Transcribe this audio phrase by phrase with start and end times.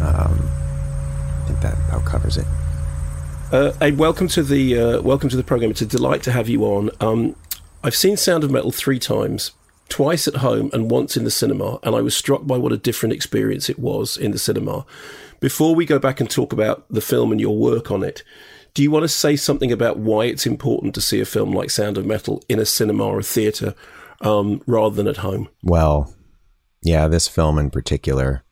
[0.00, 0.50] Um,
[1.40, 2.46] I think that about covers it.
[3.52, 5.70] Uh, Abe, welcome to the uh, welcome to the program.
[5.70, 6.90] It's a delight to have you on.
[7.00, 7.36] Um,
[7.82, 9.52] I've seen Sound of Metal three times,
[9.88, 12.76] twice at home and once in the cinema, and I was struck by what a
[12.76, 14.86] different experience it was in the cinema.
[15.40, 18.22] Before we go back and talk about the film and your work on it,
[18.72, 21.70] do you want to say something about why it's important to see a film like
[21.70, 23.74] Sound of Metal in a cinema or a theatre
[24.20, 25.48] um, rather than at home?
[25.62, 26.14] Well,
[26.82, 28.44] yeah, this film in particular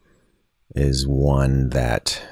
[0.75, 2.23] is one that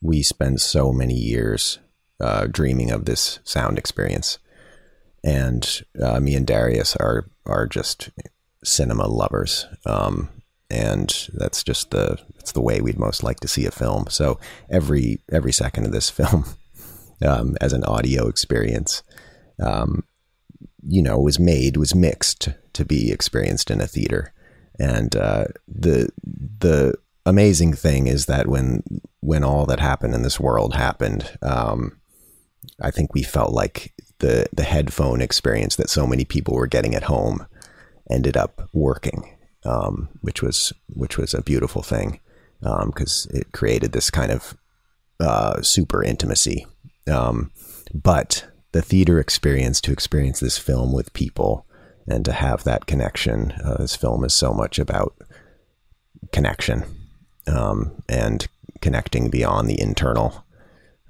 [0.00, 1.78] we spend so many years
[2.20, 4.38] uh, dreaming of this sound experience,
[5.24, 8.10] and uh, me and Darius are are just
[8.64, 10.28] cinema lovers, um,
[10.70, 14.06] and that's just the that's the way we'd most like to see a film.
[14.08, 14.38] So
[14.70, 16.44] every every second of this film,
[17.24, 19.02] um, as an audio experience,
[19.62, 20.04] um,
[20.86, 24.32] you know, was made was mixed to be experienced in a theater,
[24.78, 26.94] and uh, the the
[27.30, 28.82] amazing thing is that when
[29.20, 31.98] when all that happened in this world happened, um,
[32.82, 36.94] I think we felt like the the headphone experience that so many people were getting
[36.94, 37.46] at home
[38.10, 42.20] ended up working, um, which was which was a beautiful thing
[42.60, 44.54] because it created this kind of
[45.20, 46.66] uh, super intimacy.
[47.10, 47.52] Um,
[47.94, 51.64] but the theater experience to experience this film with people
[52.06, 55.14] and to have that connection, uh, this film is so much about
[56.32, 56.99] connection
[57.50, 58.46] um, and
[58.80, 60.44] connecting beyond the internal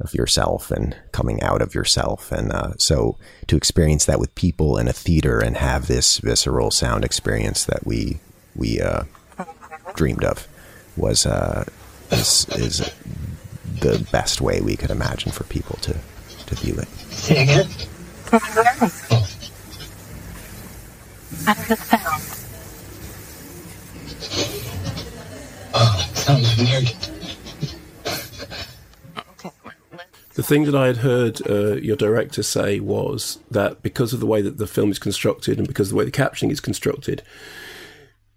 [0.00, 2.32] of yourself and coming out of yourself.
[2.32, 3.18] And uh, so
[3.48, 7.86] to experience that with people in a theater and have this visceral sound experience that
[7.86, 8.18] we
[8.56, 9.04] we uh,
[9.94, 10.48] dreamed of
[10.96, 11.64] was uh,
[12.10, 12.78] is, is
[13.80, 15.96] the best way we could imagine for people to
[16.46, 16.88] to view it.
[17.12, 17.68] Say again?
[21.46, 22.36] How's the sound?
[25.72, 26.92] Oh, sounds weird.
[30.34, 34.26] The thing that I had heard uh, your director say was that because of the
[34.26, 37.22] way that the film is constructed and because of the way the captioning is constructed,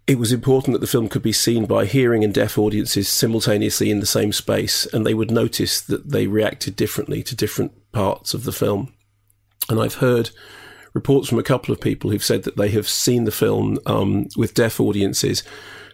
[0.06, 3.90] it was important that the film could be seen by hearing and deaf audiences simultaneously
[3.90, 8.34] in the same space, and they would notice that they reacted differently to different parts
[8.34, 8.92] of the film.
[9.70, 10.30] And I've heard
[10.92, 14.28] reports from a couple of people who've said that they have seen the film um,
[14.36, 15.42] with deaf audiences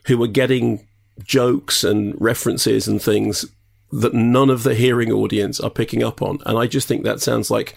[0.07, 0.89] who were getting
[1.25, 3.47] jokes and references and things
[3.93, 6.39] that none of the hearing audience are picking up on.
[6.47, 7.75] And I just think that sounds like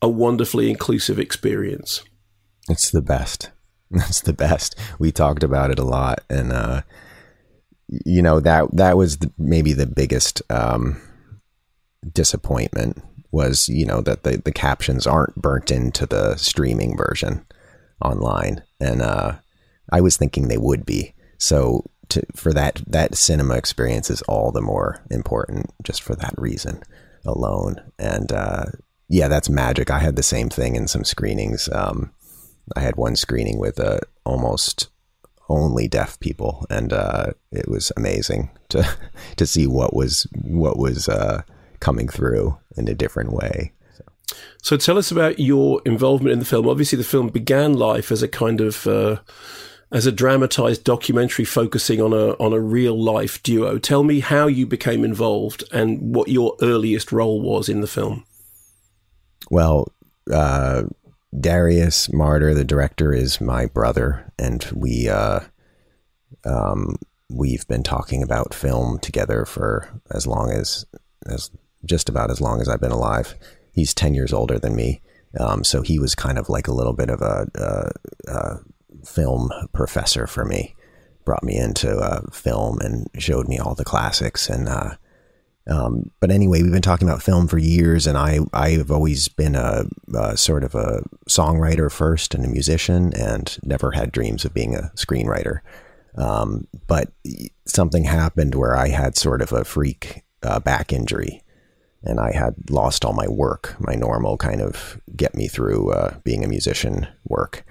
[0.00, 2.02] a wonderfully inclusive experience.
[2.68, 3.50] It's the best.
[3.90, 4.76] That's the best.
[4.98, 6.82] We talked about it a lot, and uh,
[7.88, 11.00] you know that that was the, maybe the biggest um,
[12.12, 17.46] disappointment was you know that the the captions aren't burnt into the streaming version
[18.04, 19.36] online, and uh,
[19.90, 21.14] I was thinking they would be.
[21.38, 26.34] So to, for that that cinema experience is all the more important just for that
[26.36, 26.82] reason
[27.24, 27.76] alone.
[27.98, 28.66] And uh,
[29.08, 29.90] yeah, that's magic.
[29.90, 31.68] I had the same thing in some screenings.
[31.72, 32.12] Um,
[32.76, 34.88] I had one screening with uh, almost
[35.48, 38.86] only deaf people, and uh, it was amazing to
[39.36, 41.42] to see what was what was uh,
[41.80, 43.72] coming through in a different way.
[44.62, 46.68] So tell us about your involvement in the film.
[46.68, 49.20] Obviously, the film began life as a kind of uh,
[49.90, 53.78] as a dramatized documentary focusing on a on a real life duo.
[53.78, 58.24] Tell me how you became involved and what your earliest role was in the film.
[59.50, 59.92] Well,
[60.32, 60.84] uh,
[61.38, 65.40] Darius Marder, the director, is my brother, and we uh,
[66.44, 66.96] um,
[67.30, 70.84] we've been talking about film together for as long as
[71.26, 71.50] as
[71.84, 73.34] just about as long as I've been alive.
[73.72, 75.00] He's ten years older than me,
[75.38, 78.58] um, so he was kind of like a little bit of a, a, a
[79.04, 80.74] film professor for me.
[81.24, 84.48] Brought me into uh, film and showed me all the classics.
[84.48, 84.94] And uh,
[85.68, 89.54] um, but anyway, we've been talking about film for years, and I I've always been
[89.54, 89.84] a,
[90.14, 94.74] a, sort of a songwriter first and a musician, and never had dreams of being
[94.74, 95.60] a screenwriter.
[96.16, 97.12] Um, but
[97.66, 101.42] something happened where I had sort of a freak uh, back injury,
[102.02, 106.16] and I had lost all my work, my normal kind of get me through uh,
[106.24, 107.64] being a musician work.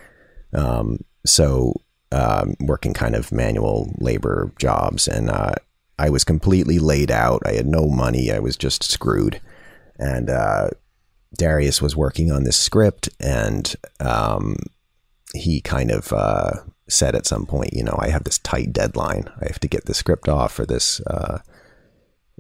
[0.53, 1.81] Um, so
[2.12, 5.56] um, working kind of manual labor jobs, and uh,
[6.00, 7.41] I was completely laid out.
[7.45, 8.31] I had no money.
[8.31, 9.41] I was just screwed.
[10.00, 10.69] And uh,
[11.35, 14.57] Darius was working on this script, and um,
[15.33, 16.51] he kind of uh,
[16.88, 19.30] said at some point, you know, I have this tight deadline.
[19.41, 21.39] I have to get the script off for this uh,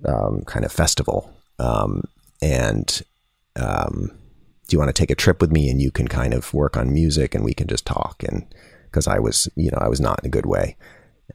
[0.05, 1.33] um, kind of festival.
[1.59, 2.03] Um,
[2.41, 3.01] and
[3.55, 4.11] um,
[4.67, 6.77] do you want to take a trip with me and you can kind of work
[6.77, 8.23] on music and we can just talk?
[8.23, 8.45] And
[8.89, 10.75] because I was, you know, I was not in a good way.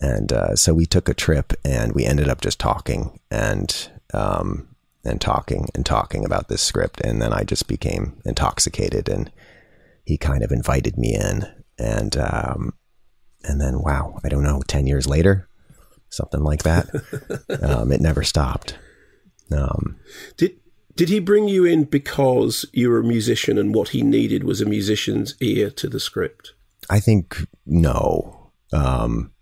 [0.01, 4.69] And uh, so we took a trip and we ended up just talking and um,
[5.05, 7.01] and talking and talking about this script.
[7.03, 9.31] And then I just became intoxicated and
[10.05, 11.47] he kind of invited me in.
[11.79, 12.73] And um,
[13.45, 15.49] and then, wow, I don't know, 10 years later,
[16.09, 16.89] something like that,
[17.63, 18.79] um, it never stopped.
[19.51, 19.97] Um,
[20.37, 20.57] did,
[20.95, 24.61] did he bring you in because you were a musician and what he needed was
[24.61, 26.55] a musician's ear to the script?
[26.93, 28.53] I think no.
[28.71, 29.33] Um,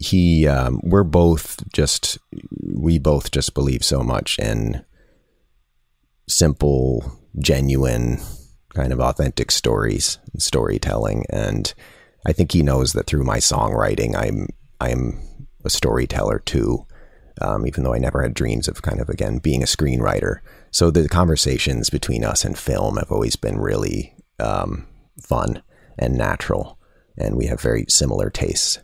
[0.00, 2.18] he um, we're both just
[2.60, 4.84] we both just believe so much in
[6.28, 8.18] simple genuine
[8.74, 11.24] kind of authentic stories and storytelling.
[11.30, 11.72] And
[12.26, 14.46] i think he knows that through my songwriting i'm
[14.78, 15.18] i'm
[15.64, 16.86] a storyteller too
[17.40, 20.40] um, even though i never had dreams of kind of again being a screenwriter.
[20.70, 24.86] So the conversations between us and film have always been really um,
[25.20, 25.62] fun
[26.00, 26.76] and natural
[27.16, 28.80] and we have very similar tastes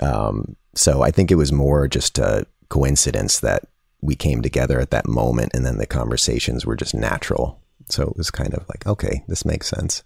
[0.00, 3.64] um, so I think it was more just a coincidence that
[4.00, 7.60] we came together at that moment and then the conversations were just natural.
[7.88, 10.02] So it was kind of like, okay, this makes sense.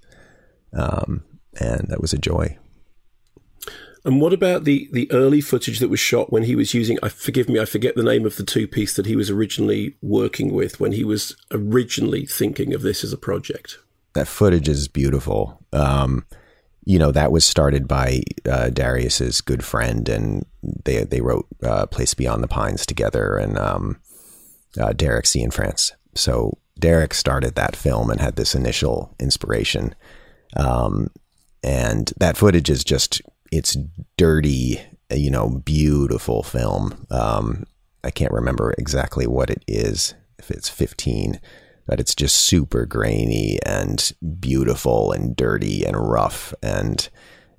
[0.72, 1.24] Um,
[1.58, 2.56] and that was a joy.
[4.04, 7.10] And what about the, the early footage that was shot when he was using, I
[7.10, 10.54] forgive me, I forget the name of the two piece that he was originally working
[10.54, 13.78] with when he was originally thinking of this as a project?
[14.14, 15.62] That footage is beautiful.
[15.72, 16.24] Um,
[16.90, 18.20] you know that was started by
[18.50, 20.44] uh, Darius's good friend, and
[20.84, 24.00] they they wrote uh, "Place Beyond the Pines" together, and um,
[24.76, 25.92] uh, Derek Cianfrance.
[26.16, 29.94] So Derek started that film and had this initial inspiration,
[30.56, 31.12] um,
[31.62, 33.22] and that footage is just
[33.52, 33.76] it's
[34.16, 34.80] dirty,
[35.14, 37.06] you know, beautiful film.
[37.08, 37.66] Um,
[38.02, 40.14] I can't remember exactly what it is.
[40.40, 41.40] If it's fifteen
[41.90, 47.08] that it's just super grainy and beautiful and dirty and rough and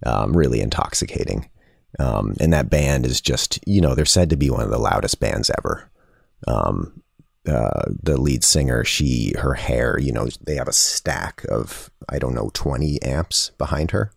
[0.05, 1.49] um, really intoxicating.
[1.99, 4.79] Um, and that band is just, you know, they're said to be one of the
[4.79, 5.91] loudest bands ever.
[6.47, 7.03] Um,
[7.45, 12.17] uh, the lead singer, she, her hair, you know, they have a stack of, I
[12.17, 14.13] don't know, 20 amps behind her,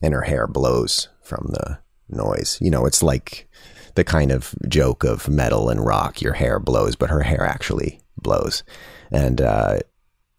[0.00, 2.56] and her hair blows from the noise.
[2.60, 3.48] You know, it's like
[3.96, 8.00] the kind of joke of metal and rock, your hair blows, but her hair actually
[8.16, 8.62] blows
[9.10, 9.78] and uh,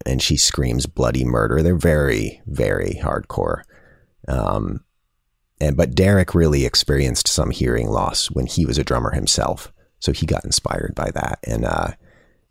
[0.06, 1.62] and she screams bloody murder.
[1.62, 3.62] They're very very hardcore.
[4.26, 4.84] Um,
[5.60, 10.12] and but Derek really experienced some hearing loss when he was a drummer himself, so
[10.12, 11.88] he got inspired by that, and uh,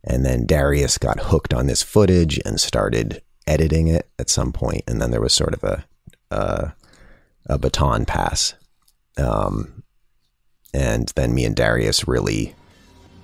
[0.03, 4.83] and then Darius got hooked on this footage and started editing it at some point,
[4.87, 5.85] and then there was sort of a
[6.31, 6.73] a,
[7.45, 8.55] a baton pass,
[9.17, 9.83] um,
[10.73, 12.55] and then me and Darius really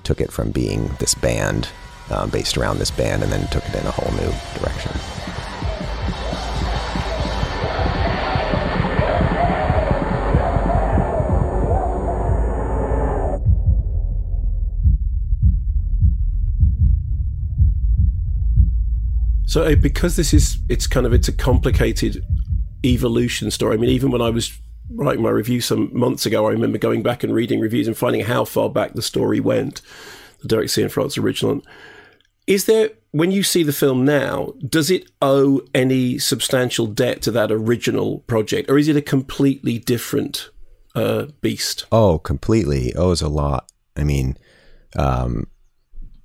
[0.03, 1.67] took it from being this band
[2.09, 4.91] uh, based around this band and then took it in a whole new direction.
[19.53, 22.25] So uh, because this is it's kind of it's a complicated
[22.83, 23.75] evolution story.
[23.75, 24.51] I mean, even when I was
[24.89, 28.21] writing my review some months ago, I remember going back and reading reviews and finding
[28.21, 29.83] how far back the story went,
[30.41, 31.61] the Derek Cianfrance original.
[32.45, 37.31] Is there, when you see the film now, does it owe any substantial debt to
[37.31, 40.49] that original project, or is it a completely different
[40.95, 41.85] uh, beast?
[41.91, 43.71] Oh, completely owes a lot.
[43.95, 44.37] I mean,
[44.97, 45.47] um,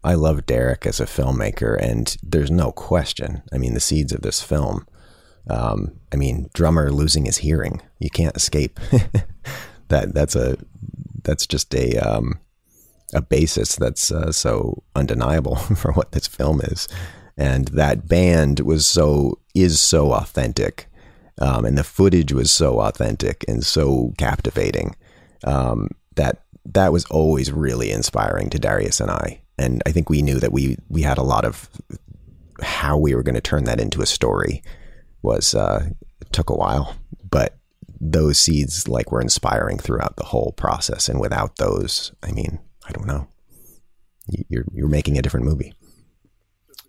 [0.03, 3.43] I love Derek as a filmmaker, and there's no question.
[3.53, 4.87] I mean, the seeds of this film.
[5.51, 8.79] Um, I mean, drummer losing his hearing, you can't escape.
[9.89, 10.59] that that's a
[11.23, 12.39] that's just a um,
[13.15, 16.89] a basis that's uh, so undeniable for what this film is.
[17.37, 20.87] And that band was so is so authentic.
[21.41, 24.97] Um, and the footage was so authentic and so captivating
[25.45, 29.41] um, that that was always really inspiring to Darius and I.
[29.57, 31.69] And I think we knew that we we had a lot of
[32.61, 34.63] how we were going to turn that into a story
[35.23, 35.89] was uh,
[36.33, 36.97] took a while,
[37.31, 37.57] but
[38.01, 41.09] those seeds like were inspiring throughout the whole process.
[41.09, 42.59] And without those, I mean,
[42.89, 43.29] I don't know,
[44.49, 45.75] you're you're making a different movie.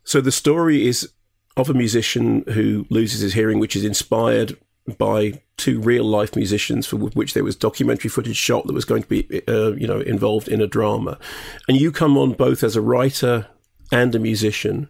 [0.03, 1.11] So the story is
[1.57, 4.57] of a musician who loses his hearing, which is inspired
[4.97, 9.03] by two real life musicians for which there was documentary footage shot that was going
[9.03, 11.19] to be, uh, you know, involved in a drama.
[11.67, 13.47] And you come on both as a writer
[13.91, 14.89] and a musician.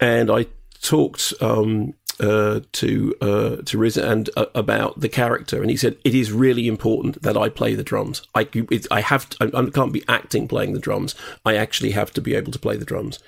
[0.00, 0.46] And I
[0.82, 5.96] talked um, uh, to uh, to Riz and uh, about the character, and he said
[6.04, 8.22] it is really important that I play the drums.
[8.34, 11.14] I it, I have to, I, I can't be acting playing the drums.
[11.44, 13.18] I actually have to be able to play the drums.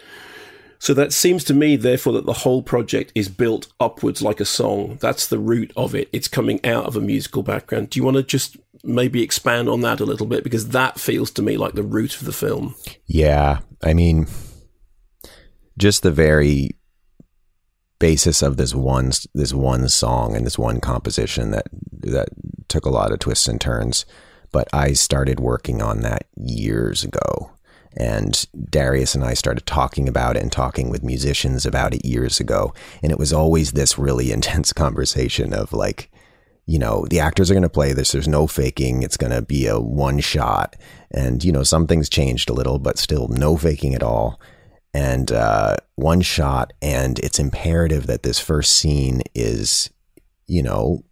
[0.79, 4.45] So that seems to me, therefore, that the whole project is built upwards like a
[4.45, 4.99] song.
[5.01, 6.09] That's the root of it.
[6.13, 7.91] It's coming out of a musical background.
[7.91, 10.45] Do you want to just maybe expand on that a little bit?
[10.45, 12.75] Because that feels to me like the root of the film.
[13.07, 13.61] Yeah.
[13.83, 14.27] I mean,
[15.79, 16.76] just the very
[17.99, 22.29] basis of this one this one song and this one composition that that
[22.69, 24.05] took a lot of twists and turns
[24.53, 27.51] but I started working on that years ago
[27.97, 32.39] and Darius and I started talking about it and talking with musicians about it years
[32.39, 32.75] ago.
[33.03, 36.11] And it was always this really intense conversation of like,
[36.67, 38.13] you know, the actors are going to play this.
[38.13, 39.03] There's no faking.
[39.03, 40.77] It's going to be a one shot.
[41.11, 44.41] And, you know, some things changed a little, but still no faking at all.
[44.97, 46.73] And uh, one shot.
[46.81, 49.91] And it's imperative that this first scene is,
[50.47, 51.05] you know,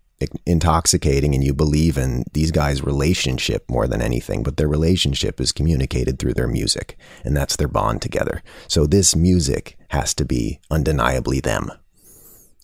[0.47, 5.53] intoxicating and you believe in these guys' relationship more than anything, but their relationship is
[5.53, 8.43] communicated through their music, and that's their bond together.
[8.69, 11.71] So this music has to be undeniably them.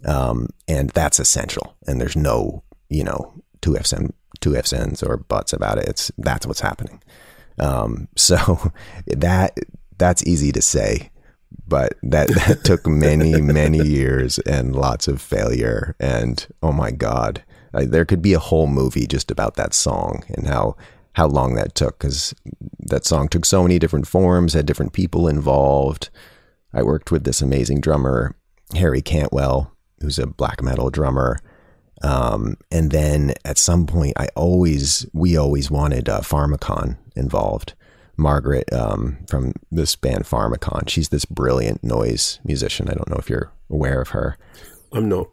[0.07, 1.77] Um, and that's essential.
[1.87, 5.87] And there's no, you know, two F's and two F's ends or buts about it.
[5.87, 7.03] It's that's what's happening.
[7.59, 8.73] Um, so
[9.07, 9.59] that
[10.01, 11.11] that's easy to say,
[11.69, 15.95] but that, that took many, many years and lots of failure.
[16.01, 20.25] And oh my God, I, there could be a whole movie just about that song
[20.31, 20.77] and how,
[21.13, 22.35] how long that took because
[22.79, 26.11] that song took so many different forms, had different people involved.
[26.73, 28.35] I worked with this amazing drummer,
[28.75, 31.39] Harry Cantwell, who's a black metal drummer.
[32.03, 37.75] Um, and then at some point, I always, we always wanted uh, Pharmakon involved.
[38.21, 40.89] Margaret um, from this band Pharmakon.
[40.89, 42.89] She's this brilliant noise musician.
[42.89, 44.37] I don't know if you're aware of her.
[44.93, 45.29] I'm not.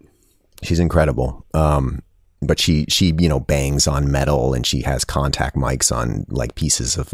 [0.63, 1.45] She's incredible.
[1.53, 2.01] Um,
[2.41, 6.55] but she she you know bangs on metal and she has contact mics on like
[6.55, 7.13] pieces of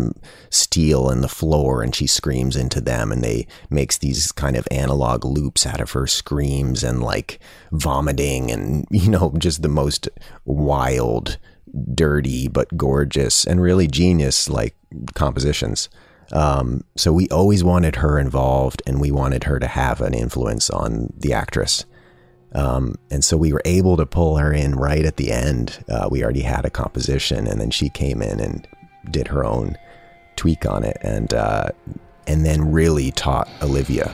[0.50, 4.68] steel in the floor and she screams into them and they makes these kind of
[4.70, 7.40] analog loops out of her screams and like
[7.72, 10.10] vomiting and you know just the most
[10.46, 11.38] wild
[11.94, 14.76] dirty but gorgeous and really genius like
[15.16, 15.90] compositions.
[16.32, 20.70] Um, so we always wanted her involved and we wanted her to have an influence
[20.70, 21.86] on the actress.
[22.56, 25.84] Um, and so we were able to pull her in right at the end.
[25.90, 28.68] Uh, we already had a composition and then she came in and
[29.12, 29.78] did her own
[30.36, 31.70] tweak on it and, uh,
[32.28, 34.14] and then really taught Olivia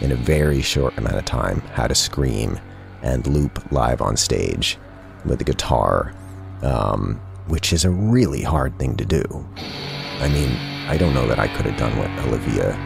[0.00, 2.58] in a very short amount of time how to scream
[3.02, 4.78] and loop live on stage
[5.24, 6.14] with the guitar,
[6.62, 9.22] um, which is a really hard thing to do.
[10.20, 10.50] I mean,
[10.88, 12.76] I don't know that I could have done what Olivia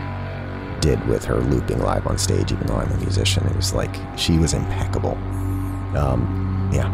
[0.81, 3.47] did with her looping live on stage, even though I'm a musician.
[3.47, 5.17] It was like she was impeccable.
[5.97, 6.91] Um, yeah.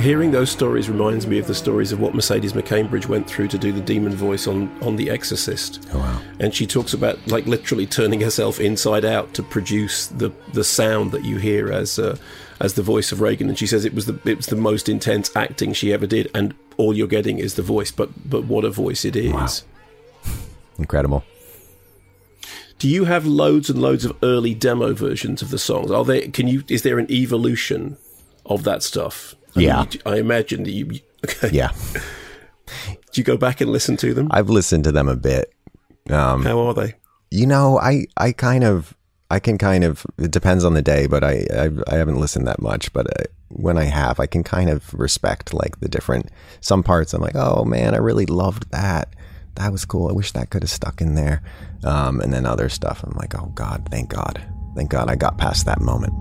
[0.00, 3.58] Hearing those stories reminds me of the stories of what Mercedes McCambridge went through to
[3.58, 5.86] do the demon voice on, on The Exorcist.
[5.92, 6.22] Oh, wow.
[6.38, 11.12] And she talks about like literally turning herself inside out to produce the, the sound
[11.12, 12.16] that you hear as uh,
[12.60, 13.50] as the voice of Regan.
[13.50, 16.30] And she says it was the it was the most intense acting she ever did,
[16.34, 17.90] and all you're getting is the voice.
[17.90, 19.32] But but what a voice it is!
[19.32, 19.48] Wow.
[20.78, 21.24] Incredible.
[22.78, 25.90] Do you have loads and loads of early demo versions of the songs?
[25.90, 26.28] Are there?
[26.28, 26.64] Can you?
[26.68, 27.98] Is there an evolution
[28.46, 29.34] of that stuff?
[29.56, 31.00] I yeah, mean, I imagine that you.
[31.22, 31.50] Okay.
[31.52, 31.72] Yeah.
[33.12, 34.28] Do you go back and listen to them?
[34.30, 35.52] I've listened to them a bit.
[36.08, 36.94] Um, How are they?
[37.30, 38.96] You know, I I kind of
[39.30, 42.46] I can kind of it depends on the day, but I I've, I, haven't listened
[42.46, 42.92] that much.
[42.94, 46.30] But I, uh, when I have, I can kind of respect like the different
[46.60, 47.12] some parts.
[47.12, 49.14] I'm like, oh man, I really loved that.
[49.56, 50.08] That was cool.
[50.08, 51.42] I wish that could have stuck in there.
[51.84, 54.42] Um, and then other stuff, I'm like, oh God, thank God,
[54.74, 56.14] thank God, I got past that moment.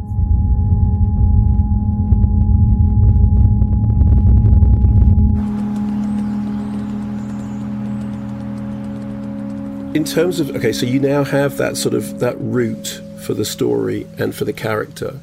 [10.00, 13.44] In terms of okay, so you now have that sort of that route for the
[13.44, 15.20] story and for the character.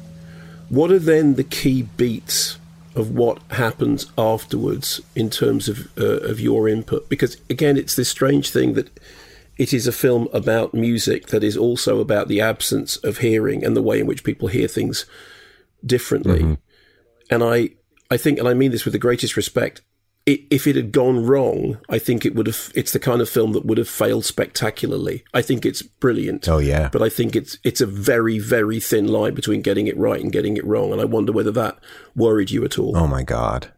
[0.69, 2.59] What are then the key beats
[2.95, 7.09] of what happens afterwards in terms of uh, of your input?
[7.09, 8.99] Because again, it's this strange thing that
[9.57, 13.75] it is a film about music that is also about the absence of hearing and
[13.75, 15.07] the way in which people hear things
[15.83, 16.41] differently.
[16.41, 17.31] Mm-hmm.
[17.31, 17.71] And I,
[18.11, 19.81] I think, and I mean this with the greatest respect,
[20.27, 22.71] it, if it had gone wrong, I think it would have.
[22.75, 25.23] It's the kind of film that would have failed spectacularly.
[25.33, 26.47] I think it's brilliant.
[26.49, 29.97] Oh yeah, but I think it's it's a very very thin line between getting it
[29.97, 31.79] right and getting it wrong, and I wonder whether that
[32.13, 32.95] worried you at all.
[32.97, 33.71] Oh my god,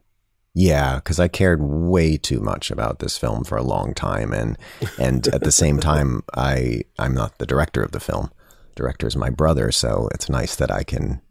[0.52, 4.58] yeah, because I cared way too much about this film for a long time, and
[4.98, 8.32] and at the same time, I I'm not the director of the film.
[8.74, 11.22] The director is my brother, so it's nice that I can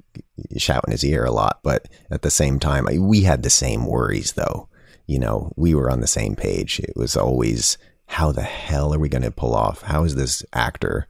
[0.55, 1.59] shout in his ear a lot.
[1.61, 4.69] But at the same time, we had the same worries, though
[5.09, 6.79] you know, we were on the same page.
[6.79, 9.81] It was always, how the hell are we going to pull off?
[9.81, 11.07] How is this actor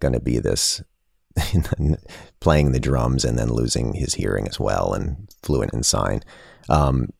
[0.00, 0.82] going to be this
[2.40, 6.22] playing the drums and then losing his hearing as well and fluent in sign?
[6.70, 7.10] Um,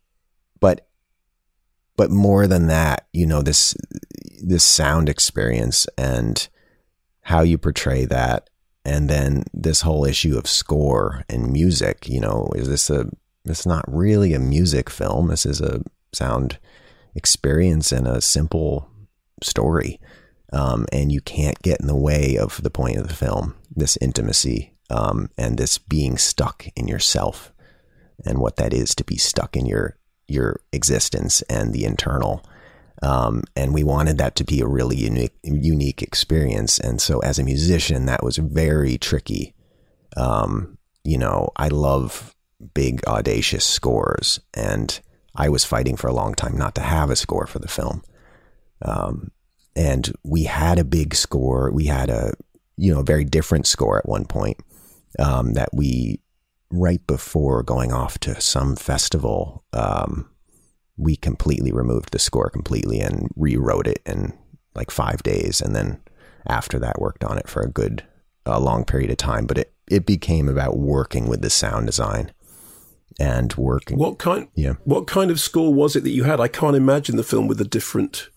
[0.61, 0.89] but
[1.97, 3.77] but more than that, you know, this
[4.43, 6.49] this sound experience and
[7.21, 8.49] how you portray that
[8.83, 13.11] and then this whole issue of score and music, you know, is this a
[13.45, 15.29] it's not really a music film.
[15.29, 15.83] This is a
[16.15, 16.59] sound
[17.15, 18.89] experience and a simple
[19.43, 20.01] story.
[20.53, 23.97] Um, and you can't get in the way of the point of the film, this
[24.01, 27.53] intimacy um, and this being stuck in yourself
[28.25, 32.45] and what that is to be stuck in your your existence and the internal.
[33.03, 36.79] Um, and we wanted that to be a really unique unique experience.
[36.79, 39.55] And so, as a musician, that was very tricky.
[40.17, 42.35] Um, you know, I love
[42.73, 45.01] big audacious scores and
[45.35, 48.03] I was fighting for a long time not to have a score for the film.
[48.83, 49.31] Um,
[49.77, 51.71] and we had a big score.
[51.73, 52.35] We had a,
[52.77, 54.59] you know, a very different score at one point
[55.19, 56.21] um, that we,
[56.71, 60.31] right before going off to some festival, um,
[60.97, 64.33] we completely removed the score completely and rewrote it in
[64.75, 65.61] like five days.
[65.61, 66.01] And then
[66.47, 68.05] after that, worked on it for a good,
[68.47, 69.47] a long period of time.
[69.47, 72.33] But it, it became about working with the sound design
[73.19, 73.99] and working.
[73.99, 74.49] What kind?
[74.55, 74.75] Yeah.
[74.85, 76.41] What kind of score was it that you had?
[76.41, 78.29] I can't imagine the film with a different.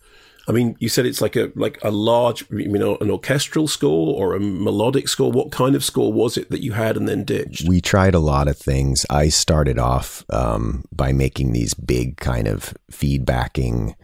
[0.49, 4.15] I mean, you said it's like a like a large, you know, an orchestral score
[4.17, 5.31] or a melodic score.
[5.31, 7.67] What kind of score was it that you had and then ditched?
[7.67, 9.05] We tried a lot of things.
[9.09, 13.95] I started off um, by making these big kind of feedbacking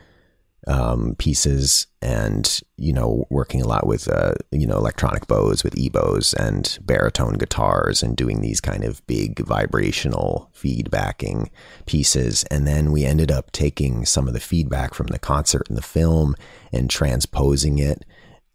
[0.67, 5.76] um, pieces and, you know, working a lot with, uh, you know, electronic bows with
[5.76, 11.49] EBows and baritone guitars and doing these kind of big vibrational feedbacking
[11.86, 12.43] pieces.
[12.45, 15.82] And then we ended up taking some of the feedback from the concert and the
[15.82, 16.36] film
[16.71, 18.06] and transposing it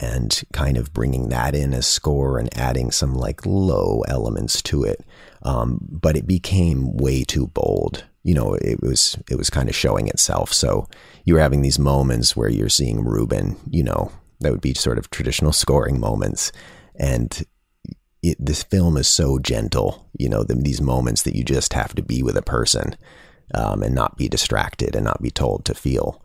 [0.01, 4.85] and kind of bringing that in as score and adding some like low elements to
[4.85, 5.05] it.
[5.43, 8.05] Um, but it became way too bold.
[8.23, 10.53] You know, it was it was kind of showing itself.
[10.53, 10.89] So
[11.25, 14.99] you were having these moments where you're seeing Ruben, you know, that would be sort
[14.99, 16.53] of traditional scoring moments.
[16.97, 17.45] And
[18.23, 21.95] it, this film is so gentle, you know, the, these moments that you just have
[21.95, 22.97] to be with a person
[23.55, 26.23] um, and not be distracted and not be told to feel.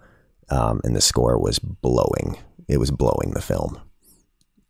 [0.49, 2.37] Um, and the score was blowing.
[2.67, 3.79] It was blowing the film.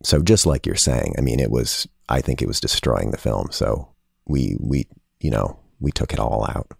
[0.02, 1.88] So just like you're saying, I mean, it was.
[2.06, 3.48] I think it was destroying the film.
[3.50, 3.88] So
[4.26, 4.86] we we
[5.20, 6.72] you know we took it all out.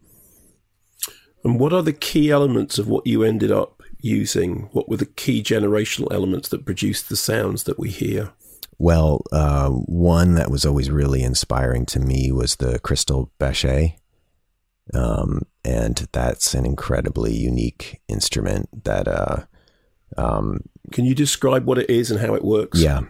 [1.45, 4.71] And what are the key elements of what you ended up using?
[4.73, 8.33] What were the key generational elements that produced the sounds that we hear?
[8.79, 13.97] Well, uh, one that was always really inspiring to me was the Cristal Baschet.
[14.93, 19.09] Um, and that's an incredibly unique instrument that.
[19.09, 19.45] Uh,
[20.17, 20.61] um,
[20.93, 22.81] Can you describe what it is and how it works?
[22.81, 23.01] Yeah.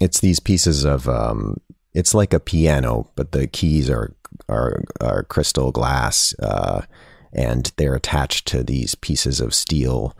[0.00, 1.08] It's these pieces of.
[1.08, 1.58] Um,
[1.94, 4.14] it's like a piano, but the keys are
[4.48, 6.34] are, are crystal glass.
[6.38, 6.82] Uh,
[7.34, 10.16] and they're attached to these pieces of steel,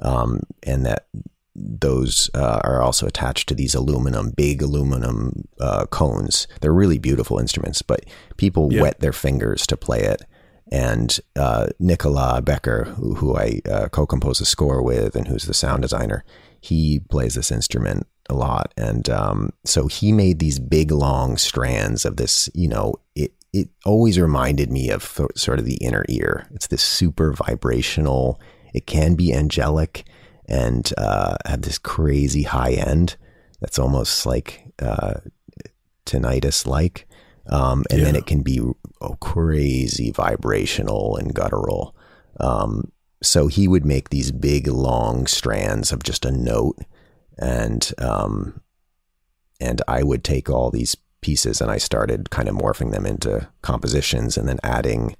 [0.00, 1.06] um, and that
[1.54, 6.46] those uh, are also attached to these aluminum, big aluminum uh, cones.
[6.60, 8.04] They're really beautiful instruments, but
[8.36, 8.82] people yeah.
[8.82, 10.22] wet their fingers to play it.
[10.70, 15.54] And uh, Nicolas Becker, who, who I uh, co-compose a score with, and who's the
[15.54, 16.24] sound designer,
[16.60, 22.04] he plays this instrument a lot, and um, so he made these big long strands
[22.04, 22.48] of this.
[22.54, 25.02] You know, it it always reminded me of
[25.34, 26.46] sort of the inner ear.
[26.54, 28.40] It's this super vibrational.
[28.74, 30.04] It can be angelic
[30.46, 33.16] and uh, have this crazy high end
[33.60, 35.14] that's almost like uh,
[36.06, 37.06] tinnitus like.
[37.50, 38.04] Um, and yeah.
[38.06, 41.96] then it can be oh, crazy vibrational and guttural.
[42.40, 46.78] Um, so he would make these big long strands of just a note
[47.38, 48.60] and um,
[49.60, 53.48] and I would take all these pieces and I started kind of morphing them into
[53.62, 55.16] compositions and then adding.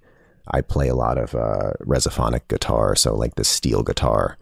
[0.51, 4.39] I play a lot of uh, resophonic guitar, so like the steel guitar,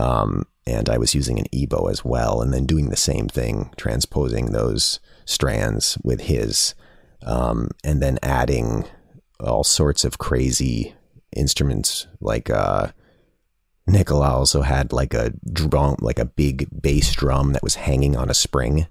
[0.00, 3.70] um, and I was using an EBow as well, and then doing the same thing,
[3.76, 6.74] transposing those strands with his,
[7.26, 8.86] um, and then adding
[9.40, 10.94] all sorts of crazy
[11.36, 12.88] instruments like uh,
[13.92, 18.30] Nicolas also had like a drum, like a big bass drum that was hanging on
[18.30, 18.86] a spring,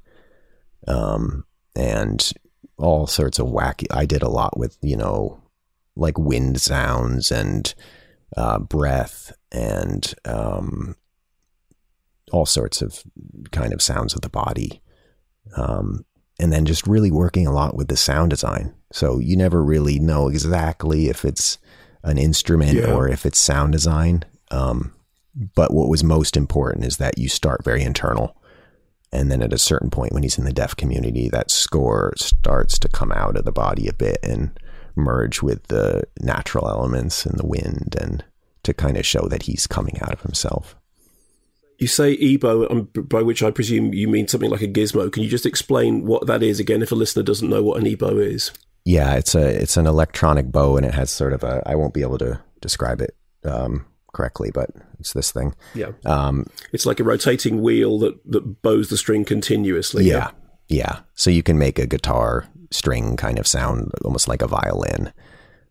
[0.87, 2.31] um, and
[2.77, 3.87] all sorts of wacky.
[3.91, 5.41] I did a lot with you know,
[5.95, 7.73] like wind sounds and
[8.37, 10.95] uh, breath and um,
[12.31, 13.03] all sorts of
[13.51, 14.81] kind of sounds of the body.
[15.57, 16.05] Um,
[16.39, 18.73] and then just really working a lot with the sound design.
[18.91, 21.59] So you never really know exactly if it's
[22.03, 22.91] an instrument yeah.
[22.91, 24.23] or if it's sound design.
[24.51, 24.93] Um,
[25.55, 28.35] but what was most important is that you start very internal.
[29.13, 32.77] And then at a certain point, when he's in the deaf community, that score starts
[32.79, 34.51] to come out of the body a bit and
[34.95, 38.23] merge with the natural elements and the wind and
[38.63, 40.75] to kind of show that he's coming out of himself.
[41.79, 45.11] You say EBow, um, by which I presume you mean something like a gizmo.
[45.11, 47.85] Can you just explain what that is again if a listener doesn't know what an
[47.85, 48.51] EBow is?
[48.85, 51.93] Yeah, it's a it's an electronic bow and it has sort of a I won't
[51.93, 54.69] be able to describe it um, correctly, but
[55.00, 55.56] it's this thing.
[55.74, 55.91] Yeah.
[56.06, 60.06] Um, it's like a rotating wheel that, that bows the string continuously.
[60.06, 60.32] Yeah, yeah.
[60.67, 61.00] Yeah.
[61.15, 65.12] So you can make a guitar string kind of sound almost like a violin.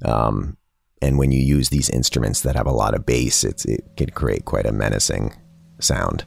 [0.05, 0.59] Um,
[1.01, 4.11] and when you use these instruments that have a lot of bass, it's, it can
[4.11, 5.35] create quite a menacing
[5.79, 6.25] sound.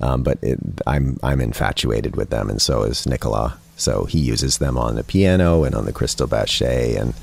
[0.00, 3.52] Um, but it, I'm I'm infatuated with them, and so is Nicolas.
[3.76, 7.14] So he uses them on the piano and on the Cristal Baschet, and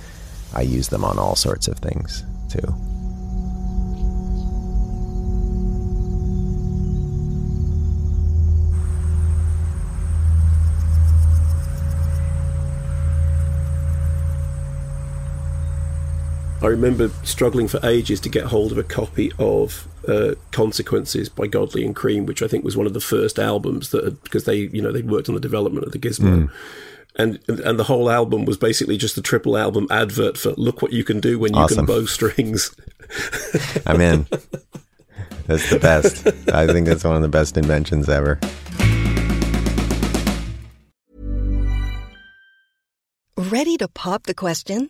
[0.55, 2.73] I use them on all sorts of things too.
[16.63, 21.45] I remember struggling for ages to get hold of a copy of uh, Consequences by
[21.45, 24.55] Godley and Creme, which I think was one of the first albums that because they
[24.55, 26.47] you know they worked on the development of the Gizmo.
[26.47, 26.51] Mm.
[27.15, 30.93] And, and the whole album was basically just a triple album advert for look what
[30.93, 31.85] you can do when you awesome.
[31.85, 32.75] can bow strings.
[33.85, 34.25] I'm in.
[35.45, 36.25] That's the best.
[36.51, 38.39] I think that's one of the best inventions ever.
[43.37, 44.89] Ready to pop the question?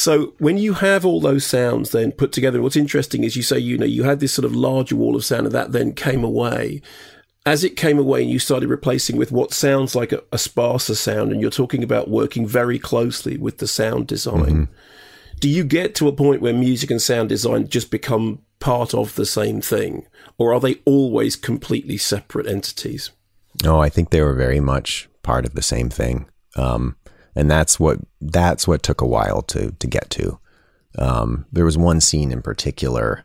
[0.00, 3.58] So when you have all those sounds then put together, what's interesting is you say,
[3.58, 6.24] you know, you had this sort of larger wall of sound and that then came
[6.24, 6.80] away.
[7.46, 10.94] As it came away and you started replacing with what sounds like a, a sparser
[10.94, 14.66] sound, and you're talking about working very closely with the sound design.
[14.66, 14.74] Mm-hmm
[15.40, 19.14] do you get to a point where music and sound design just become part of
[19.14, 20.06] the same thing,
[20.38, 23.10] or are they always completely separate entities?
[23.64, 26.96] No, I think they were very much part of the same thing, um,
[27.34, 30.38] and that's what that's what took a while to to get to.
[30.98, 33.24] Um, there was one scene in particular.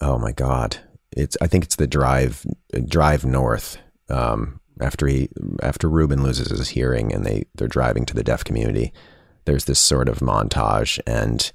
[0.00, 0.78] Oh my god!
[1.12, 2.44] It's I think it's the drive
[2.86, 5.28] drive north um, after he
[5.62, 8.92] after Ruben loses his hearing and they they're driving to the deaf community
[9.44, 11.52] there's this sort of montage and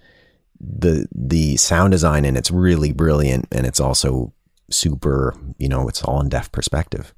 [0.60, 4.34] the the sound design and it's really brilliant and it's also
[4.70, 7.14] super you know it's all in depth perspective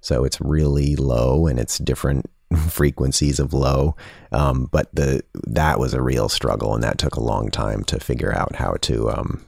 [0.00, 2.26] so it's really low and it's different
[2.70, 3.96] frequencies of low.
[4.30, 8.00] Um, but the that was a real struggle and that took a long time to
[8.00, 9.44] figure out how to um,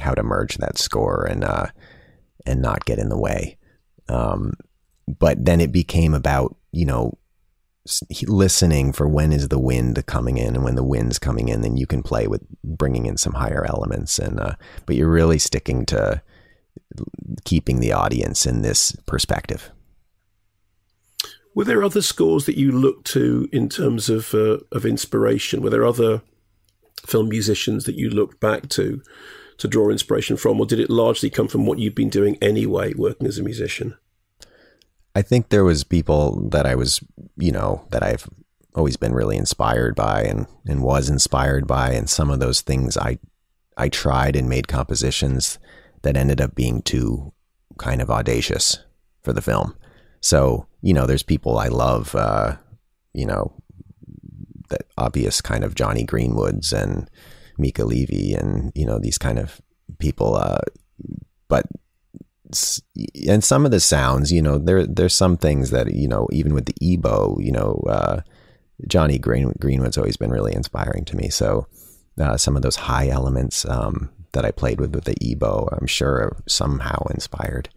[0.00, 1.66] how to merge that score and uh,
[2.46, 3.58] and not get in the way.
[4.08, 4.54] Um,
[5.06, 7.16] but then it became about you know
[8.26, 11.78] listening for when is the wind coming in and when the wind's coming in then
[11.78, 14.18] you can play with bringing in some higher elements.
[14.18, 14.54] And uh,
[14.86, 16.22] but you're really sticking to
[17.44, 19.70] keeping the audience in this perspective
[21.54, 25.70] were there other scores that you looked to in terms of uh, of inspiration were
[25.70, 26.22] there other
[27.06, 29.02] film musicians that you looked back to
[29.58, 32.92] to draw inspiration from or did it largely come from what you've been doing anyway
[32.94, 33.94] working as a musician
[35.14, 37.00] I think there was people that I was,
[37.36, 38.28] you know, that I've
[38.74, 41.92] always been really inspired by and, and was inspired by.
[41.92, 43.18] And some of those things I,
[43.76, 45.58] I tried and made compositions
[46.02, 47.32] that ended up being too
[47.78, 48.78] kind of audacious
[49.22, 49.74] for the film.
[50.20, 52.56] So, you know, there's people I love, uh,
[53.12, 53.52] you know,
[54.68, 57.10] that obvious kind of Jonny Greenwoods and
[57.58, 59.60] Mica Levi and, you know, these kind of
[59.98, 60.36] people.
[60.36, 60.60] Uh,
[61.48, 61.66] but
[63.28, 66.54] and some of the sounds, you know, there there's some things that you know, even
[66.54, 68.20] with the EBow, you know, uh,
[68.88, 71.28] Jonny Green, Greenwood's always been really inspiring to me.
[71.28, 71.66] So
[72.20, 75.86] uh, some of those high elements um, that I played with with the EBow, I'm
[75.86, 77.68] sure somehow inspired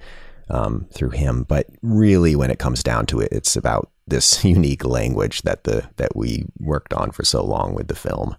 [0.50, 1.44] um, through him.
[1.44, 5.90] But really, when it comes down to it, it's about this unique language that the
[5.98, 8.36] that we worked on for so long with the film,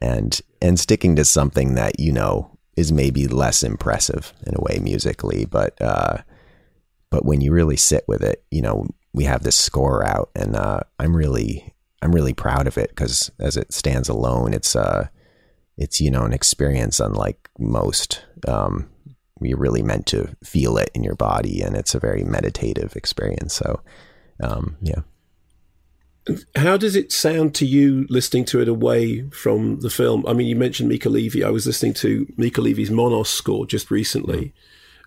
[0.00, 4.78] and and sticking to something that you know is maybe less impressive in a way
[4.82, 6.18] musically, but uh,
[7.10, 10.54] but when you really sit with it, you know, we have this score out, and
[10.56, 15.08] uh, I'm really I'm really proud of it because as it stands alone, it's uh
[15.78, 18.24] it's you know an experience unlike most.
[18.46, 18.88] Um,
[19.40, 23.54] you're really meant to feel it in your body, and it's a very meditative experience.
[23.54, 23.80] So,
[24.42, 25.00] um, yeah.
[26.56, 30.24] How does it sound to you listening to it away from the film?
[30.26, 31.46] I mean, you mentioned Mica Levi.
[31.46, 34.52] I was listening to Mica Levi's Monos score just recently,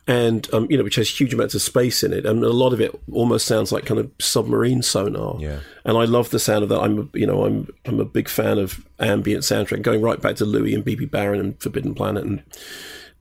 [0.07, 2.71] and um, you know, which has huge amounts of space in it, and a lot
[2.71, 5.37] of it almost sounds like kind of submarine sonar.
[5.41, 5.59] Yeah.
[5.83, 6.79] And I love the sound of that.
[6.79, 10.45] I'm, you know, I'm I'm a big fan of ambient soundtrack, going right back to
[10.45, 12.23] Louis and Bebe Barron and Forbidden Planet.
[12.23, 12.43] And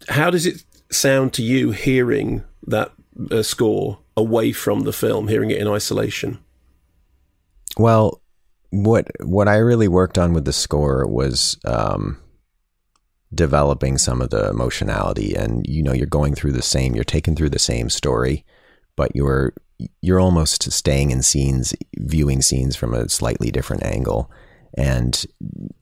[0.09, 2.93] how does it sound to you hearing that
[3.31, 6.39] uh, score away from the film, hearing it in isolation?
[7.77, 8.21] Well,
[8.71, 12.19] what what I really worked on with the score was um,
[13.35, 17.35] developing some of the emotionality, and you know, you're going through the same, you're taken
[17.35, 18.45] through the same story,
[18.97, 19.55] but you're
[20.03, 24.31] you're almost staying in scenes, viewing scenes from a slightly different angle,
[24.75, 25.25] and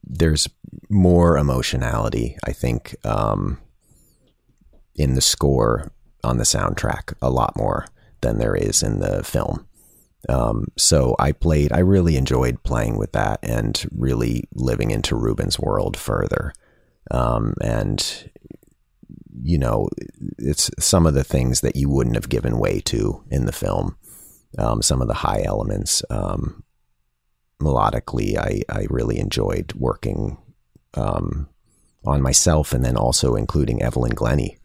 [0.05, 0.49] there's
[0.89, 3.59] more emotionality, I think, um,
[4.97, 5.93] in the score
[6.25, 7.87] on the soundtrack, a lot more
[8.21, 9.67] than there is in the film.
[10.29, 15.59] Um, so I played, I really enjoyed playing with that and really living into Ruben's
[15.59, 16.53] world further.
[17.11, 18.31] Um, and,
[19.41, 19.89] you know,
[20.39, 23.97] it's some of the things that you wouldn't have given way to in the film.
[24.59, 26.65] Um, some of the high elements, um,
[27.63, 30.39] melodically, I, I really enjoyed working
[30.95, 31.49] um,
[32.05, 34.56] on myself and then also including Evelyn Glennie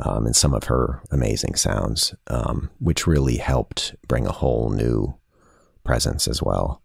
[0.00, 5.16] um, and some of her amazing sounds, um, which really helped bring a whole new
[5.84, 6.82] presence as well.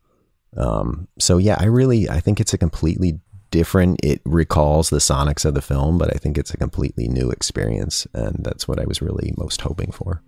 [0.57, 3.19] Um, so yeah, I really I think it's a completely
[3.51, 3.99] different.
[4.03, 8.07] It recalls the sonics of the film, but I think it's a completely new experience,
[8.13, 10.21] and that's what I was really most hoping for.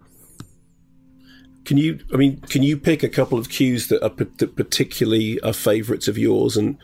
[1.65, 1.99] Can you?
[2.13, 6.07] I mean, can you pick a couple of cues that are that particularly are favourites
[6.07, 6.77] of yours, and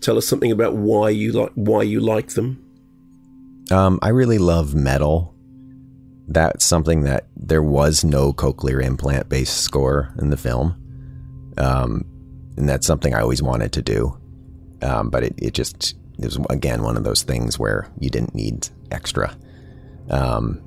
[0.00, 2.60] tell us something about why you like why you like them?
[3.70, 5.33] Um, I really love metal
[6.28, 10.80] that's something that there was no cochlear implant based score in the film.
[11.58, 12.04] Um,
[12.56, 14.18] and that's something I always wanted to do.
[14.82, 18.34] Um, but it, it just it was again one of those things where you didn't
[18.34, 19.36] need extra.
[20.10, 20.62] Um,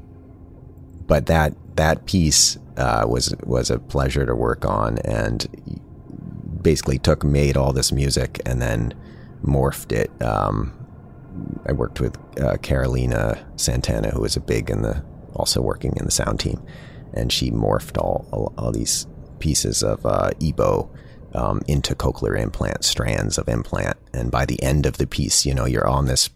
[1.07, 5.47] but that that piece uh, was was a pleasure to work on, and
[6.61, 8.93] basically took made all this music and then
[9.43, 10.11] morphed it.
[10.21, 10.73] Um,
[11.67, 15.03] I worked with uh, Carolina Santana, who was a big in the
[15.37, 16.61] also working in the sound team,
[17.13, 19.07] and she morphed all all, all these
[19.39, 20.89] pieces of uh, EBow
[21.33, 23.97] um, into cochlear implant strands of implant.
[24.13, 26.29] And by the end of the piece, you know, you're on this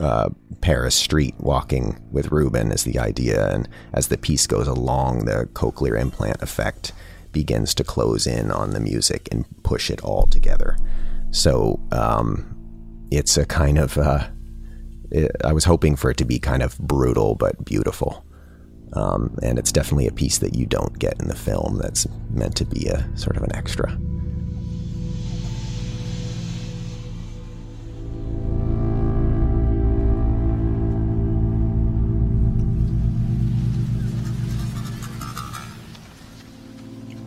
[0.00, 3.52] uh, Paris street walking with Ruben is the idea.
[3.52, 6.92] And as the piece goes along, the cochlear implant effect
[7.32, 10.76] begins to close in on the music and push it all together.
[11.30, 14.28] So um, it's a kind of, uh,
[15.10, 18.25] it, I was hoping for it to be kind of brutal but beautiful.
[18.96, 22.56] Um, and it's definitely a piece that you don't get in the film that's meant
[22.56, 23.90] to be a sort of an extra.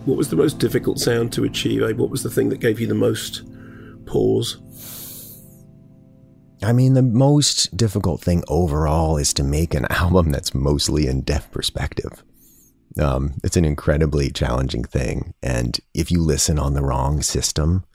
[0.06, 1.82] What was the most difficult sound to achieve?
[2.00, 3.44] What was the thing that gave you the most
[4.08, 4.58] pause?
[6.62, 11.22] I mean, the most difficult thing overall is to make an album that's mostly in
[11.22, 12.24] deaf perspective.
[13.00, 17.86] Um, it's an incredibly challenging thing, and if you listen on the wrong system,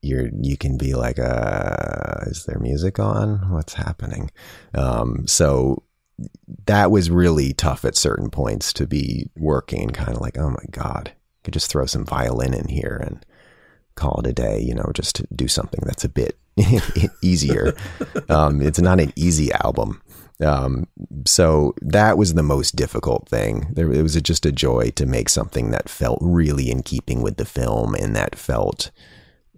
[0.00, 3.50] you're you can be like, uh, "Is there music on?
[3.50, 4.30] What's happening?"
[4.74, 5.82] Um, so
[6.66, 10.64] that was really tough at certain points to be working, kind of like, "Oh my
[10.70, 13.26] god, I could just throw some violin in here and
[13.96, 16.38] call it a day." You know, just do something that's a bit
[17.22, 17.74] easier.
[18.28, 20.02] um, it's not an easy album.
[20.40, 20.86] Um,
[21.26, 23.68] so that was the most difficult thing.
[23.72, 27.36] There, it was just a joy to make something that felt really in keeping with
[27.36, 28.90] the film and that felt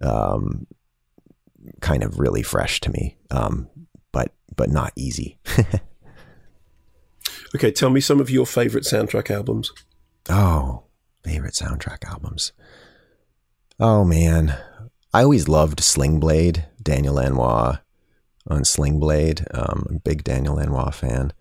[0.01, 0.67] um,
[1.81, 3.69] kind of really fresh to me, um,
[4.11, 5.39] but but not easy.
[7.55, 9.71] okay, tell me some of your favorite soundtrack albums.
[10.29, 10.83] Oh,
[11.23, 12.53] favorite soundtrack albums.
[13.79, 14.57] Oh man,
[15.13, 17.77] I always loved Sling Blade, Daniel Lanois
[18.47, 19.45] on Sling Blade.
[19.53, 21.33] Um, I'm a big Daniel Lanois fan.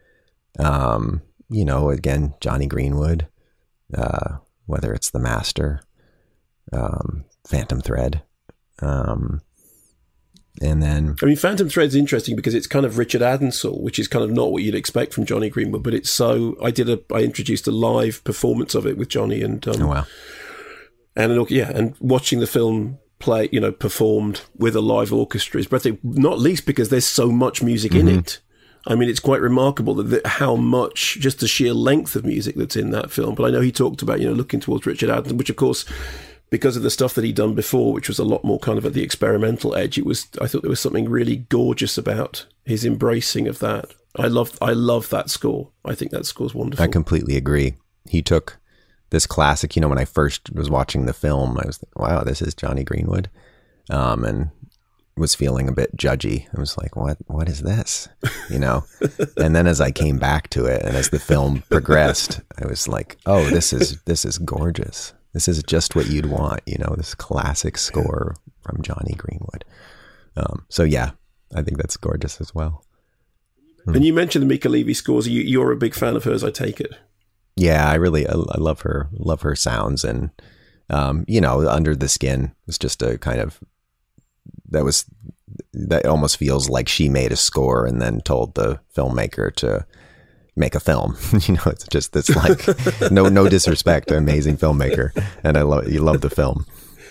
[0.58, 3.28] Um, you know, again, Jonny Greenwood,
[3.94, 5.80] uh, whether it's The Master,
[6.72, 8.22] um, Phantom Thread.
[8.80, 9.40] Um,
[10.60, 14.08] and then, I mean, Phantom Thread's interesting because it's kind of Richard Addinsell, which is
[14.08, 16.56] kind of not what you'd expect from Jonny Greenwood, but it's so.
[16.62, 19.86] I did a, I introduced a live performance of it with Jonny and um, oh
[19.86, 20.06] wow,
[21.14, 25.66] and yeah, and watching the film play, you know, performed with a live orchestra is
[25.66, 28.08] breathtaking, not least because there's so much music mm-hmm.
[28.08, 28.40] in it.
[28.86, 32.54] I mean, it's quite remarkable that, that, how much, just the sheer length of music
[32.56, 33.34] that's in that film.
[33.34, 35.84] But I know he talked about, you know, looking towards Richard Addinsell, which of course,
[36.50, 38.86] because of the stuff that he'd done before, which was a lot more kind of
[38.86, 42.84] at the experimental edge, it was, I thought there was something really gorgeous about his
[42.84, 43.92] embracing of that.
[44.16, 45.70] I love, I love that score.
[45.84, 46.82] I think that score's wonderful.
[46.82, 47.74] I completely agree.
[48.08, 48.58] He took
[49.10, 49.76] this classic.
[49.76, 52.54] You know, when I first was watching the film, I was like, wow, this is
[52.54, 53.30] Jonny Greenwood,
[53.90, 54.50] um, and
[55.16, 56.46] was feeling a bit judgy.
[56.56, 58.08] I was like, what what is this?
[58.50, 58.84] You know,
[59.36, 62.88] and then as I came back to it, and as the film progressed, I was
[62.88, 65.12] like, oh, this is this is gorgeous.
[65.32, 66.60] This is just what you'd want.
[66.66, 69.64] You know, this classic score from Jonny Greenwood.
[70.36, 71.12] Um, so yeah,
[71.54, 72.84] I think that's gorgeous as well.
[73.86, 75.26] And you mentioned the Mica Levi scores.
[75.26, 76.92] You, you're a big fan of hers, I take it
[77.58, 80.30] yeah, I really I, I love her love her sounds and
[80.90, 83.60] um, you know under the skin it's just a kind of
[84.70, 85.04] that was
[85.72, 89.86] that almost feels like she made a score and then told the filmmaker to
[90.56, 91.16] make a film.
[91.42, 95.10] you know, it's just it's like no no disrespect, amazing filmmaker,
[95.42, 96.66] and I love you love the film,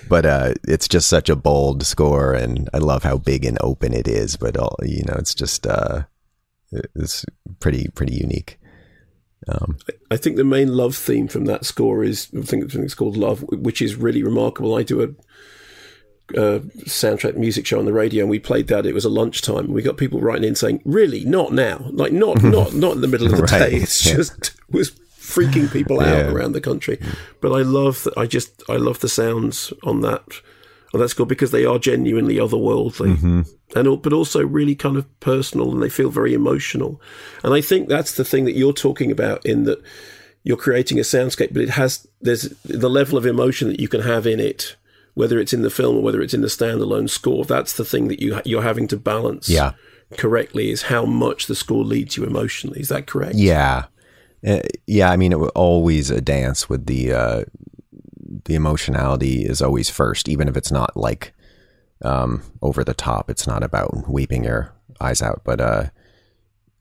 [0.07, 3.93] but uh, it's just such a bold score, and I love how big and open
[3.93, 4.37] it is.
[4.37, 6.03] But all you know, it's just uh,
[6.71, 7.25] it's
[7.59, 8.59] pretty pretty unique.
[9.49, 9.77] Um,
[10.11, 13.43] I think the main love theme from that score is I think it's called Love,
[13.49, 14.75] which is really remarkable.
[14.75, 15.09] I do a,
[16.29, 18.85] soundtrack music show on the radio, and we played that.
[18.85, 19.71] It was a lunchtime.
[19.71, 21.85] We got people writing in saying, "Really, not now?
[21.91, 23.69] Like not not not in the middle of the right.
[23.69, 23.77] day.
[23.77, 24.15] It's yeah.
[24.15, 26.31] just it was freaking people out yeah.
[26.31, 26.99] around the country."
[27.39, 28.17] But I love that.
[28.17, 30.41] I just I love the sounds on that
[30.97, 33.15] on that score because they are genuinely otherworldly.
[33.15, 33.41] Mm-hmm
[33.75, 37.01] and but also really kind of personal and they feel very emotional.
[37.43, 39.81] And I think that's the thing that you're talking about in that
[40.43, 44.01] you're creating a soundscape, but it has there's the level of emotion that you can
[44.01, 44.77] have in it,
[45.15, 47.43] whether it's in the film or whether it's in the standalone score.
[47.43, 49.49] That's the thing that you you're having to balance.
[49.49, 49.73] Yeah.
[50.17, 52.79] Correctly is how much the score leads you emotionally.
[52.79, 53.35] Is that correct?
[53.35, 53.85] Yeah,
[54.47, 55.11] uh, yeah.
[55.11, 57.43] I mean, it was always a dance with the uh,
[58.45, 61.33] the emotionality is always first, even if it's not like
[62.03, 63.29] um, over the top.
[63.29, 65.83] It's not about weeping your eyes out, but uh,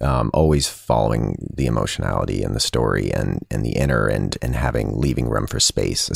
[0.01, 4.99] um, always following the emotionality and the story and, and the inner and, and having
[4.99, 6.11] leaving room for space,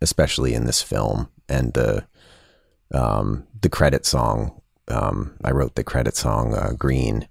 [0.00, 1.28] especially, in this film.
[1.48, 2.06] And the,
[2.92, 7.28] um, the credit song, um, I wrote the credit song, uh, Green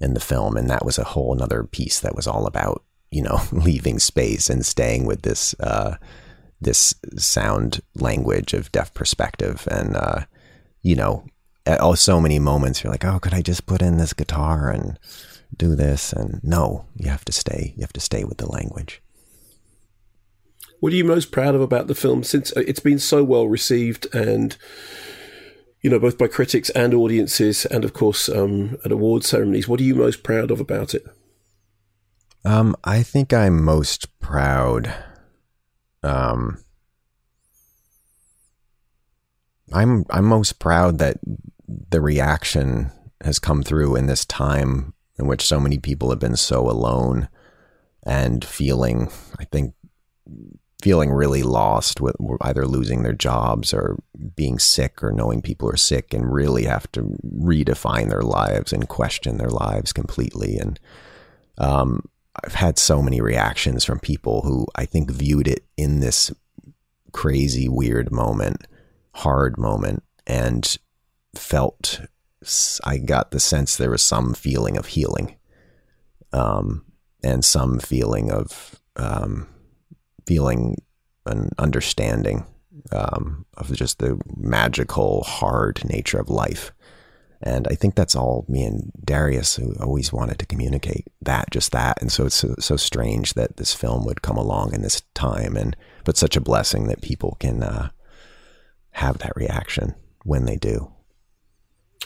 [0.00, 0.56] in the film.
[0.56, 4.48] And that was a whole another piece that was all about, you know, leaving space
[4.48, 5.96] and staying with this, uh,
[6.60, 9.66] this sound language of deaf perspective.
[9.70, 10.24] And, uh,
[10.82, 11.24] you know,
[11.66, 14.70] at oh, so many moments you're like, oh, could I just put in this guitar
[14.70, 14.98] and
[15.56, 16.12] do this?
[16.12, 17.72] And no, you have to stay.
[17.76, 19.02] You have to stay with the language.
[20.80, 23.48] What are you most proud of about the film since uh, it's been so well
[23.48, 24.56] received and
[25.80, 29.66] you know both by critics and audiences and of course um, at award ceremonies?
[29.66, 31.06] What are you most proud of about it?
[32.44, 34.92] Um, I think I'm most proud.
[36.04, 36.58] Um,
[39.72, 41.16] I'm I'm most proud that
[41.66, 42.90] the reaction
[43.22, 47.28] has come through in this time in which so many people have been so alone
[48.04, 49.74] and feeling I think
[50.82, 53.98] feeling really lost with either losing their jobs or
[54.36, 58.86] being sick or knowing people are sick and really have to redefine their lives and
[58.86, 60.58] question their lives completely.
[60.58, 60.78] And
[61.56, 62.04] um,
[62.42, 66.32] I've had so many reactions from people who I think viewed it in this
[67.12, 68.66] crazy, weird moment,
[69.14, 70.76] hard moment, and
[71.34, 72.00] felt
[72.84, 75.36] I got the sense there was some feeling of healing,
[76.32, 76.84] um,
[77.22, 79.48] and some feeling of um,
[80.26, 80.76] feeling
[81.26, 82.46] an understanding
[82.92, 86.72] um, of just the magical, hard nature of life.
[87.42, 91.72] And I think that's all me and Darius who always wanted to communicate that, just
[91.72, 92.00] that.
[92.00, 95.56] And so it's so, so, strange that this film would come along in this time,
[95.56, 97.90] and but such a blessing that people can uh,
[98.92, 100.90] have that reaction when they do.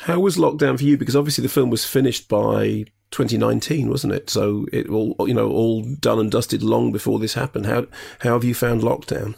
[0.00, 0.96] How was lockdown for you?
[0.96, 4.30] Because obviously the film was finished by 2019, wasn't it?
[4.30, 7.66] So it all you know all done and dusted long before this happened.
[7.66, 7.86] How
[8.20, 9.36] how have you found lockdown?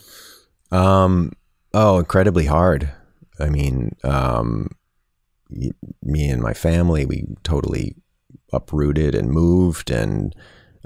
[0.72, 1.32] Um.
[1.72, 2.90] Oh, incredibly hard.
[3.38, 4.70] I mean, um,
[6.02, 7.96] me and my family, we totally
[8.52, 10.34] uprooted and moved and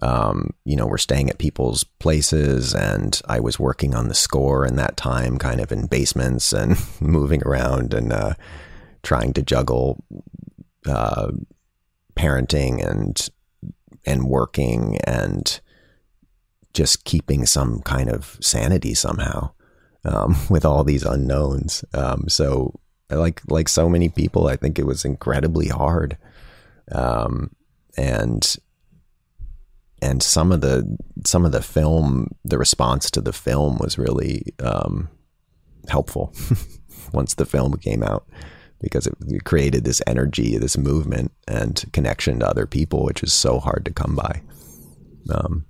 [0.02, 4.66] um, you know, we're staying at people's places and I was working on the score
[4.66, 8.34] in that time, kind of in basements and moving around and uh,
[9.02, 10.04] trying to juggle
[10.86, 11.30] uh,
[12.16, 13.28] parenting and
[14.06, 15.60] and working and
[16.74, 19.50] just keeping some kind of sanity somehow
[20.04, 21.84] um, with all these unknowns.
[21.94, 22.78] Um, so
[23.10, 26.16] like like so many people, I think it was incredibly hard.
[26.92, 27.50] Um,
[27.96, 28.56] and
[30.02, 34.44] and some of the some of the film, the response to the film was really
[34.62, 35.08] um,
[35.88, 36.34] helpful
[37.12, 38.26] once the film came out
[38.80, 43.58] because it, created this energy, this movement, and connection to other people, which is so
[43.58, 44.42] hard to come by.
[45.30, 45.64] Um,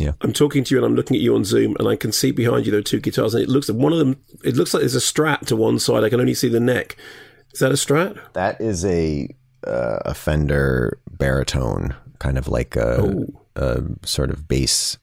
[0.00, 0.12] yeah.
[0.22, 2.30] I'm talking to you and I'm looking at you on Zoom and I can see
[2.30, 4.72] behind you there are two guitars and it looks like one of them it looks
[4.72, 6.04] like there's a strat to one side.
[6.04, 6.96] I can only see the neck.
[7.52, 8.18] Is that a strat?
[8.32, 9.28] That is a
[9.66, 13.26] uh, a Fender baritone, kind of like a,
[13.56, 14.96] a sort of bass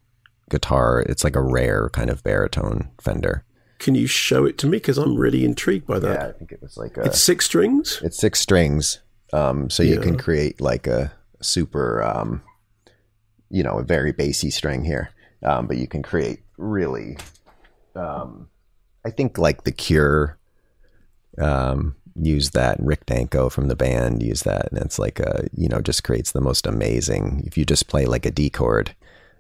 [0.50, 1.06] guitar.
[1.08, 3.44] It's like a rare kind of baritone Fender.
[3.78, 4.78] Can you show it to me?
[4.78, 6.20] Because I'm really intrigued by that.
[6.20, 8.02] Yeah, I think it was like a, it's six strings.
[8.04, 9.00] It's six strings.
[9.32, 10.02] Um, so you yeah.
[10.02, 12.42] can create like a super um,
[13.50, 15.12] you know, a very bassy string here.
[15.44, 17.18] Um, but you can create really,
[17.96, 18.50] um,
[19.06, 20.38] I think like The Cure
[21.38, 22.78] um, use that.
[22.80, 24.72] Rick Danko from the band use that.
[24.72, 27.44] And it's like, a, you know, just creates the most amazing.
[27.46, 28.96] If you just play like a D chord,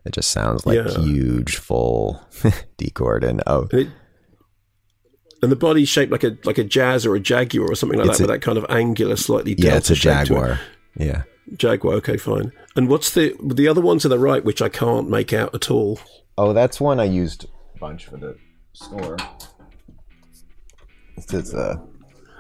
[0.05, 0.99] it just sounds like yeah.
[0.99, 2.21] huge, full
[2.77, 3.23] D chord.
[3.23, 3.87] And oh, and, it,
[5.41, 8.07] and the body's shaped like a like a jazz or a jaguar or something like
[8.07, 10.59] that, a, with that kind of angular, slightly yeah, it's a jaguar.
[10.95, 11.23] Yeah,
[11.55, 11.95] Jaguar.
[11.95, 12.51] Okay, fine.
[12.75, 15.71] And what's the the other one to the right, which I can't make out at
[15.71, 15.99] all?
[16.37, 17.45] Oh, that's one I used
[17.75, 18.37] a bunch for the
[18.73, 19.17] store.
[21.15, 21.77] It's uh,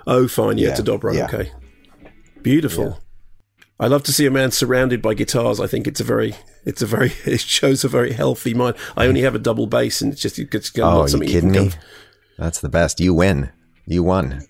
[0.05, 0.57] oh, fine.
[0.57, 1.15] Yeah, yeah, it's a dobro.
[1.15, 1.25] Yeah.
[1.25, 1.51] Okay,
[2.43, 2.85] beautiful.
[2.85, 2.95] Yeah.
[3.79, 5.59] I love to see a man surrounded by guitars.
[5.59, 6.35] I think it's a very,
[6.65, 8.75] it's a very, it shows a very healthy mind.
[8.95, 11.53] I only have a double bass, and it's just it's oh, not something you kidding
[11.53, 11.71] you me?
[12.37, 12.99] That's the best.
[12.99, 13.51] You win.
[13.85, 14.45] You won.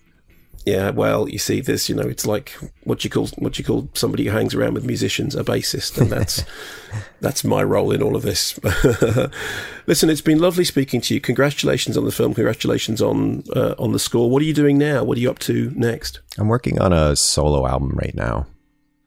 [0.68, 2.50] Yeah, well, you see, this, you know, it's like
[2.84, 6.10] what you call what you call somebody who hangs around with musicians, a bassist, and
[6.10, 6.44] that's
[7.20, 8.58] that's my role in all of this.
[9.86, 11.20] Listen, it's been lovely speaking to you.
[11.22, 12.34] Congratulations on the film.
[12.34, 14.28] Congratulations on uh, on the score.
[14.28, 15.04] What are you doing now?
[15.04, 16.20] What are you up to next?
[16.36, 18.46] I'm working on a solo album right now,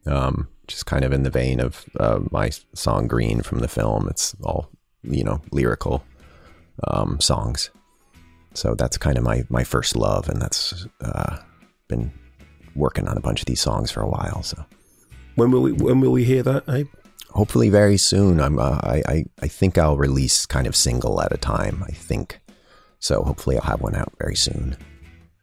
[0.08, 4.08] um, just kind of in the vein of uh, my song "Green" from the film.
[4.10, 4.72] It's all
[5.04, 6.04] you know, lyrical
[6.88, 7.70] um, songs.
[8.54, 11.38] So that's kind of my my first love, and that's uh,
[12.76, 14.44] working on a bunch of these songs for a while.
[14.44, 14.66] So
[15.36, 16.88] when will we when will we hear that, Abe?
[17.30, 18.42] Hopefully, very soon.
[18.42, 21.84] I'm uh, I, I I think I'll release kind of single at a time.
[21.88, 22.40] I think
[23.00, 23.24] so.
[23.24, 24.76] Hopefully, I'll have one out very soon.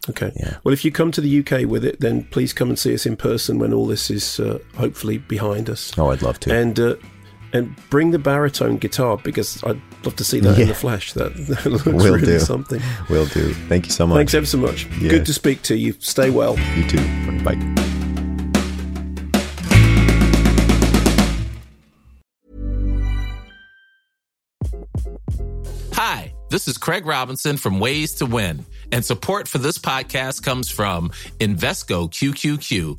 [0.09, 0.33] Okay.
[0.37, 0.59] Yeah.
[0.65, 3.05] Well, if you come to the UK with it, then please come and see us
[3.05, 5.93] in person when all this is uh, hopefully behind us.
[5.99, 6.55] Oh, I'd love to.
[6.55, 6.97] And uh,
[7.53, 10.63] and bring the baritone guitar because I'd love to see that yeah.
[10.63, 11.13] in the flesh.
[11.15, 12.39] That, that looks Will really do.
[12.39, 12.81] something.
[13.09, 13.55] Will do.
[13.55, 14.17] Thank you so much.
[14.17, 14.87] Thanks ever so much.
[15.01, 15.11] Yeah.
[15.11, 15.95] Good to speak to you.
[15.99, 16.59] Stay well.
[16.77, 17.43] You too.
[17.43, 17.57] Bye.
[25.95, 30.71] Hi, this is Craig Robinson from Ways to Win, and support for this podcast comes
[30.71, 32.99] from Invesco QQQ